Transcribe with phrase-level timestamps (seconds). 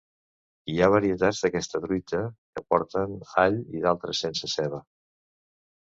[0.71, 2.23] Hi ha varietats d'aquesta truita
[2.57, 3.15] que porten
[3.45, 4.85] all i d'altres sense ceba.